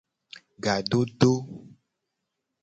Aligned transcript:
Ga 0.63 0.75
dodo. 0.89 1.31